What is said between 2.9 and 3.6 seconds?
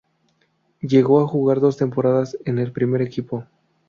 equipo.